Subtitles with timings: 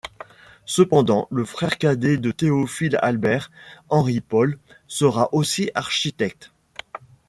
[0.65, 3.51] Cependant, le frère cadet de Théophile-Albert,
[3.87, 6.51] Henri Paul, sera aussi architecte.